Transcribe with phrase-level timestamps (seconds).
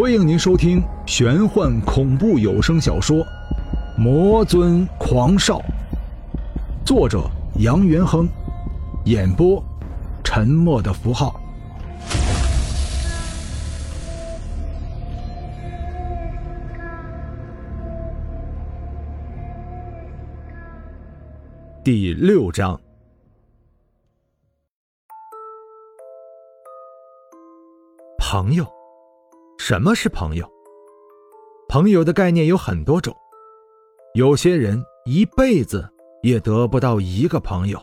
[0.00, 3.16] 欢迎您收听玄幻恐怖有声小说
[3.98, 5.58] 《魔尊狂少》，
[6.86, 8.28] 作者杨元亨，
[9.06, 9.60] 演播
[10.22, 11.40] 沉默的符号。
[21.82, 22.80] 第六章，
[28.16, 28.77] 朋友。
[29.68, 30.50] 什么是朋友？
[31.68, 33.14] 朋友的概念有很多种，
[34.14, 35.86] 有些人一辈子
[36.22, 37.78] 也得不到一个朋友，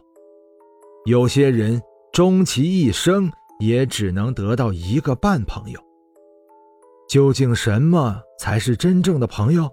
[1.05, 1.79] 有些人
[2.11, 5.79] 终其一生也只能得到一个半朋友。
[7.07, 9.69] 究竟什么才是真正的朋友？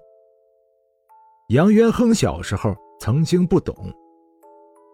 [1.48, 3.74] 杨元亨小时候曾经不懂，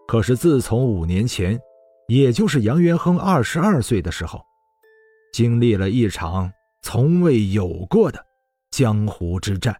[0.07, 1.59] 可是自从五年前，
[2.07, 4.39] 也就是杨元亨二十二岁的时候，
[5.33, 6.49] 经历了一场。
[6.81, 8.25] 从未有过的
[8.71, 9.79] 江湖之战，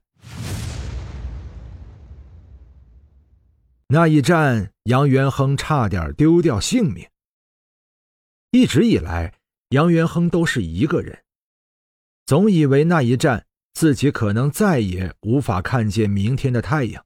[3.87, 7.07] 那一战，杨元亨差点丢掉性命。
[8.51, 9.33] 一直以来，
[9.69, 11.23] 杨元亨都是一个人，
[12.25, 17.05] 总以为那一战自己可能再也无法看见明天的太阳。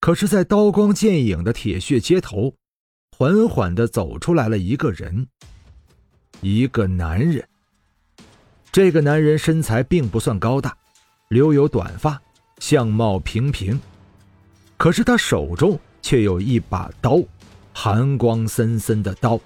[0.00, 2.56] 可是，在刀光剑影的铁血街头，
[3.16, 5.28] 缓缓的走出来了一个人，
[6.40, 7.46] 一个男人。
[8.72, 10.76] 这个男人身材并不算高大，
[11.28, 12.20] 留有短发，
[12.60, 13.80] 相貌平平，
[14.76, 17.20] 可是他手中却有一把刀，
[17.72, 19.40] 寒光森森的刀。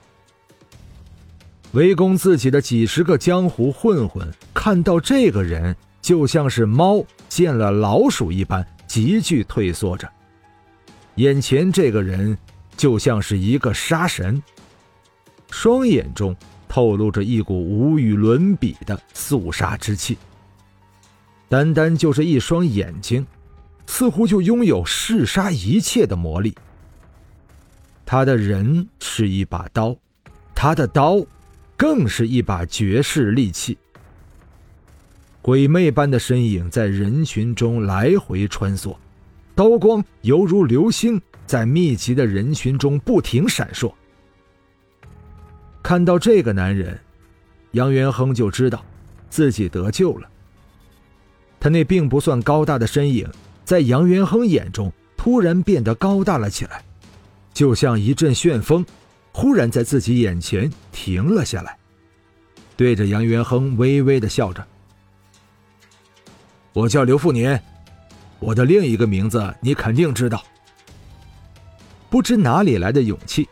[1.72, 10.06] 围攻自己的几十个江湖混混看到这个人，就像是猫见了老鼠一般，急剧退缩着。
[11.14, 12.36] 眼前这个人
[12.76, 14.42] 就像是一个杀神，
[15.50, 16.36] 双眼中。
[16.74, 20.18] 透露着一股无与伦比的肃杀之气。
[21.48, 23.24] 单单就是一双眼睛，
[23.86, 26.52] 似乎就拥有弑杀一切的魔力。
[28.04, 29.96] 他的人是一把刀，
[30.52, 31.24] 他的刀，
[31.76, 33.78] 更是一把绝世利器。
[35.40, 38.96] 鬼魅般的身影在人群中来回穿梭，
[39.54, 43.94] 刀光犹如流星，在密集的人群中不停闪烁。
[45.84, 46.98] 看到这个男人，
[47.72, 48.82] 杨元亨就知道
[49.28, 50.26] 自己得救了。
[51.60, 53.30] 他那并不算高大的身影，
[53.66, 56.82] 在杨元亨眼中突然变得高大了起来，
[57.52, 58.84] 就像一阵旋风，
[59.30, 61.76] 忽然在自己眼前停了下来，
[62.78, 64.66] 对着杨元亨微微的笑着
[66.72, 67.62] ：“我叫刘富年，
[68.38, 70.42] 我的另一个名字你肯定知道。”
[72.08, 73.46] 不知哪里来的勇气。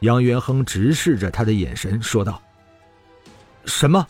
[0.00, 2.42] 杨元亨直视着他的眼神说道
[3.64, 4.06] ：“什么？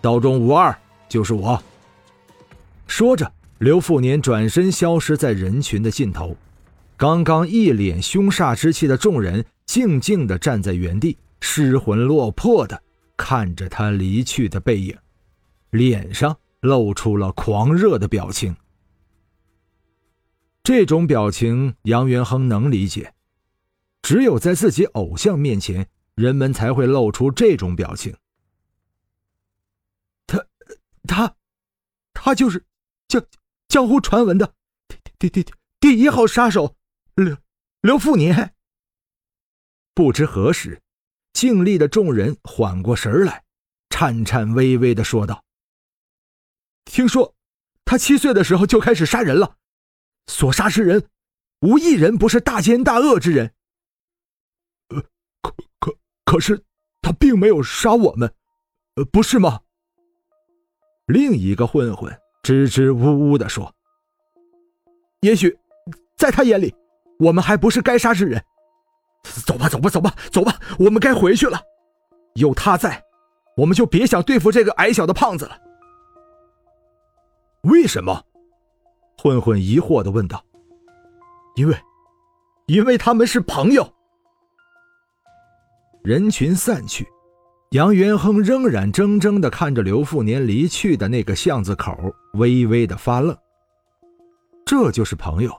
[0.00, 0.76] 刀中无二
[1.08, 1.62] 就是我。”
[2.86, 6.36] 说着，刘富年转身消失在人群的尽头。
[6.96, 12.82] 刚刚一脸凶煞之气的众人静静的站在原地，失魂落魄的
[13.16, 14.94] 看着他离去的背影，
[15.70, 18.54] 脸上露出了狂热的表情。
[20.62, 23.14] 这种表情，杨元亨能理解。
[24.02, 28.16] 只有在自己偶像面前，人们才会露出这种表情。
[30.26, 30.44] 他，
[31.06, 31.36] 他，
[32.12, 32.64] 他就是
[33.08, 33.24] 江
[33.68, 34.54] 江湖传闻的
[35.18, 36.74] 第第第第一号杀手
[37.14, 37.36] 刘
[37.82, 38.54] 刘富年。
[39.94, 40.80] 不知何时，
[41.32, 43.44] 静立的众人缓过神来，
[43.90, 45.44] 颤颤巍巍的说道
[46.86, 47.34] ：“听说
[47.84, 49.56] 他七岁的时候就开始杀人了，
[50.26, 51.06] 所杀之人，
[51.60, 53.54] 无一人不是大奸大恶之人。”
[56.24, 56.62] 可是，
[57.02, 58.32] 他并没有杀我们，
[58.96, 59.60] 呃，不是吗？
[61.06, 63.74] 另一个混混支支吾吾的说
[65.22, 65.58] ：“也许，
[66.16, 66.72] 在他眼里，
[67.18, 68.40] 我们还不是该杀之人。
[69.44, 71.60] 走吧，走吧，走吧，走吧，我们该回去了。
[72.34, 73.02] 有他在，
[73.56, 75.58] 我们就别想对付这个矮小的胖子了。”
[77.62, 78.24] 为什么？
[79.18, 80.44] 混混疑惑的问道。
[81.56, 81.76] “因为，
[82.66, 83.92] 因为他们是朋友。”
[86.02, 87.06] 人群散去，
[87.72, 91.94] 杨元亨仍然怔怔地看着刘富年离去的那个巷子口，
[92.34, 93.36] 微微的发愣。
[94.64, 95.52] 这就是朋友，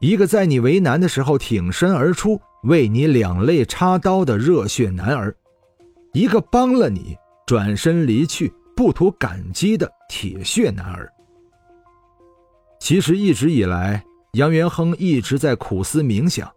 [0.00, 5.36] 一个在你为难的时候挺身而出，为你两肋插刀的热血男儿，
[6.14, 7.14] 一个帮了你
[7.46, 11.12] 转身离去不图感激的铁血男儿。
[12.80, 16.50] 其实一直以来，杨元亨一直在苦思冥想。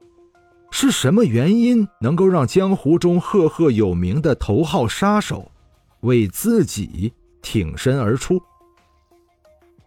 [0.72, 5.52] 是什么原因能够让江湖中赫赫有名的头号杀手，
[6.00, 8.42] 为自己挺身而出。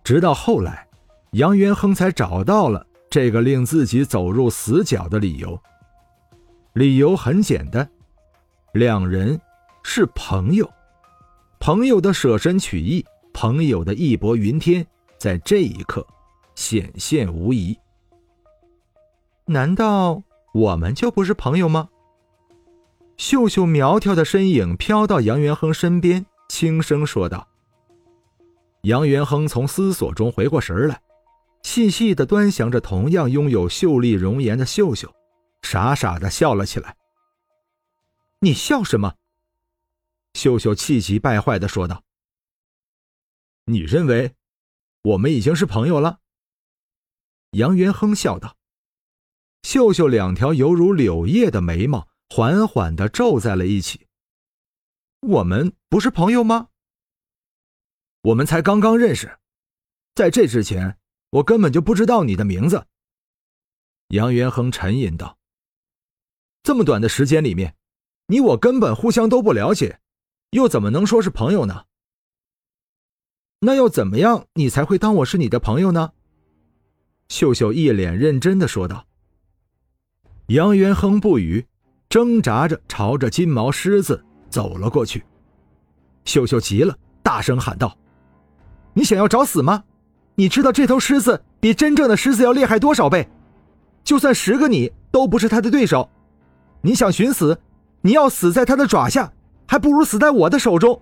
[0.05, 0.87] 直到后来，
[1.33, 5.59] 杨元亨才找到了这个令自己走入死角的理由。
[6.75, 7.89] 理由很简单，
[8.73, 9.41] 两人
[9.83, 10.71] 是朋友，
[11.59, 16.07] 朋友的舍身取义，朋友的义薄云天，在这一刻
[16.55, 17.77] 显现无疑。
[19.47, 20.23] 难道
[20.55, 21.89] 我们就不是朋友吗？
[23.17, 27.49] 秀秀苗条的身影飘到杨元亨身边，轻声说道。
[28.83, 31.03] 杨元亨从思索中回过神来，
[31.65, 35.13] 细细的端详着同样拥有秀丽容颜的秀秀，
[35.63, 36.97] 傻傻的笑了起来。
[38.39, 39.15] “你笑什么？”
[40.35, 42.05] 秀秀气急败坏的说道。
[43.67, 44.37] “你认为
[45.03, 46.21] 我们已经是朋友了？”
[47.51, 48.55] 杨元亨笑道。
[49.65, 54.07] 秀秀两条犹如柳叶的眉毛缓缓的皱在了一起。
[55.27, 56.69] “我们不是朋友吗？”
[58.21, 59.39] 我们才刚刚认识，
[60.15, 60.99] 在这之前，
[61.31, 62.87] 我根本就不知道你的名字。”
[64.09, 65.39] 杨元亨沉吟道。
[66.63, 67.75] “这么短的时间里面，
[68.27, 69.99] 你我根本互相都不了解，
[70.51, 71.87] 又怎么能说是朋友呢？
[73.61, 76.13] 那要怎么样，你才会当我是你的朋友呢？”
[77.31, 79.09] 秀秀一脸认真的说道。
[80.49, 81.65] 杨元亨不语，
[82.11, 85.25] 挣扎着朝着金毛狮子走了过去。
[86.27, 87.97] 秀秀急了，大声喊道。
[88.93, 89.85] 你想要找死吗？
[90.35, 93.27] 你知道这头狮子比真正的狮子要厉害多少倍？
[94.03, 96.11] 就算十个你都不是他的对手。
[96.83, 97.59] 你想寻死？
[98.03, 99.33] 你要死在他的爪下，
[99.67, 101.01] 还不如死在我的手中。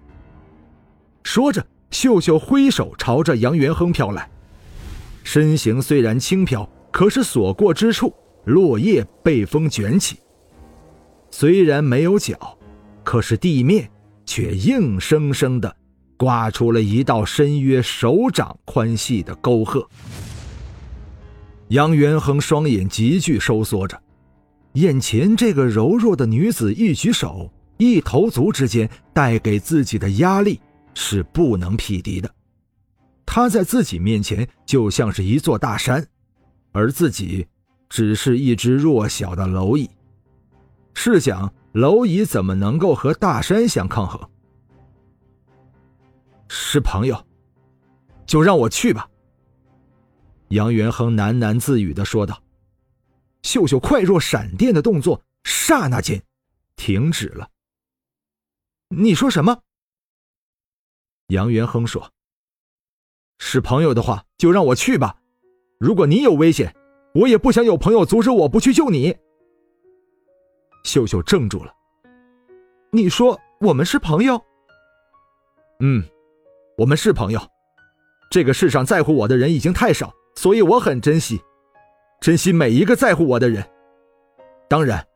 [1.24, 4.30] 说着，秀秀挥手朝着杨元亨飘来，
[5.24, 10.18] 身形虽然轻飘，可是所过之处，落叶被风卷起。
[11.30, 12.58] 虽然没有脚，
[13.02, 13.90] 可是地面
[14.24, 15.76] 却硬生生的。
[16.18, 19.84] 刮出了一道深约手掌宽细的沟壑。
[21.66, 24.00] 杨元亨双眼急剧收缩着，
[24.74, 30.60] 眼前这个柔弱的女子一举手一投足之间带给自己的压力
[30.94, 32.32] 是不能匹敌的。
[33.26, 36.06] 她在自己面前就像是一座大山，
[36.70, 37.44] 而自己
[37.92, 39.90] 只是一只弱小的蝼蚁。
[40.94, 44.18] 试想，蝼蚁怎么能够和大山相抗衡？
[46.48, 47.22] 是朋友，
[48.24, 49.06] 就让我去吧。”
[50.48, 52.42] 杨元亨喃喃自语的说道。
[53.42, 56.22] 秀秀快若闪电的动作刹那间
[56.76, 57.50] 停止了。
[58.88, 59.60] 你说什么？
[61.26, 62.10] 杨元亨说
[63.38, 65.18] ：“是朋友的话，就让我去吧。
[65.78, 66.74] 如果你有危险，
[67.14, 69.16] 我也不想有朋友阻止我不去救你。”
[70.84, 71.74] 秀秀怔住了。
[72.90, 74.40] 你说我们是朋友？
[75.80, 76.02] 嗯。
[76.78, 77.40] 我们是朋友，
[78.30, 81.38] 这个世上在乎我的人已经太少，所以我很珍惜，
[82.18, 83.62] 珍惜每一个在乎我的人。
[84.68, 85.06] 当然，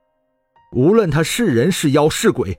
[0.72, 2.56] 无论他是人是妖是鬼。”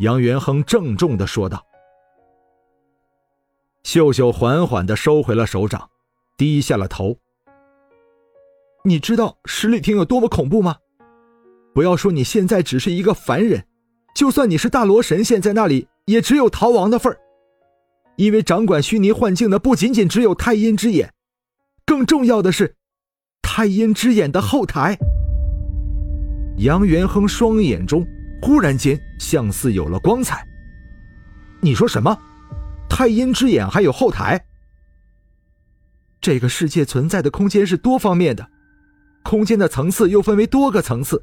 [0.00, 1.64] 杨元亨郑重的说道。
[3.82, 5.90] 秀秀缓缓的收回了手掌，
[6.38, 7.16] 低下了头。
[8.86, 10.76] 你知道十里亭有多么恐怖吗？
[11.72, 13.64] 不要说你现在只是一个凡人，
[14.14, 17.18] 就算你是大罗神仙，在那里也只有逃亡的份儿。
[18.16, 21.10] 因为掌管虚拟幻境的不仅仅只有太阴之眼，
[21.86, 22.76] 更重要的是，
[23.40, 24.98] 太阴之眼的后台。
[26.58, 28.06] 杨元亨双眼中
[28.42, 30.46] 忽然间像似有了光彩。
[31.62, 32.14] 你说什么？
[32.90, 34.44] 太阴之眼还有后台？
[36.20, 38.46] 这个世界存在的空间是多方面的，
[39.24, 41.20] 空间的层次又分为多个层次，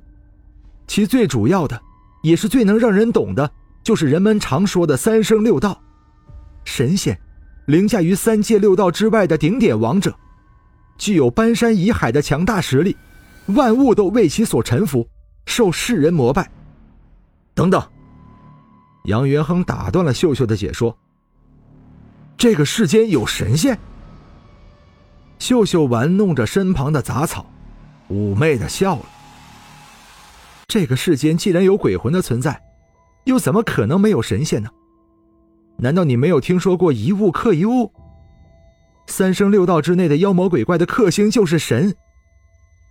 [0.87, 1.81] 其最主要的，
[2.23, 3.49] 也是最能让人懂的，
[3.83, 5.81] 就是人们常说的三生六道。
[6.65, 7.17] 神仙，
[7.67, 10.13] 凌驾于三界六道之外的顶点王者，
[10.97, 12.97] 具有搬山移海的强大实力，
[13.45, 15.07] 万物都为其所臣服，
[15.45, 16.51] 受世人膜拜。
[17.53, 17.81] 等等，
[19.05, 20.97] 杨元亨打断了秀秀的解说。
[22.35, 23.77] 这个世间有神仙？
[25.37, 27.50] 秀秀玩弄着身旁的杂草，
[28.11, 29.05] 妩媚的笑了。
[30.67, 32.61] 这个世间既然有鬼魂的存在，
[33.23, 34.69] 又怎么可能没有神仙呢？
[35.77, 37.91] 难道你没有听说过一物克一物？
[39.07, 41.95] 三生六道之内的妖魔鬼怪的克星就是神，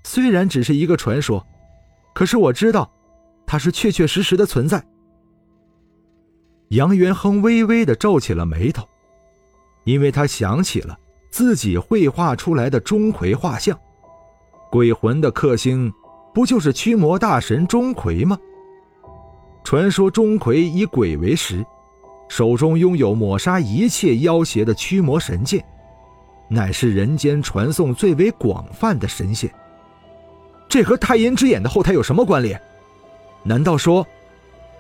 [0.05, 1.47] 虽然只是一个传说，
[2.13, 2.91] 可是我知道，
[3.47, 4.85] 它是确确实实的存在。
[6.69, 8.87] 杨元亨微微的皱起了眉头，
[9.85, 10.99] 因为他想起了
[11.31, 13.79] 自己绘画出来的钟馗画像，
[14.71, 15.93] 鬼魂的克星
[16.33, 18.39] 不就是驱魔大神钟馗吗？
[19.65, 21.67] 传说钟馗以鬼为食。
[22.29, 25.65] 手中拥有抹杀一切妖邪的驱魔神剑，
[26.47, 29.51] 乃是人间传送最为广泛的神仙。
[30.69, 32.61] 这和太阴之眼的后台有什么关联？
[33.43, 34.07] 难道说，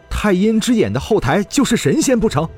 [0.08, 2.48] 太阴之眼的后台就是神仙不成？